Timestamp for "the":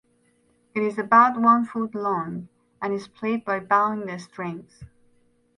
4.07-4.17